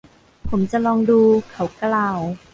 [0.49, 2.19] ผมจะลองดู เขากล่าว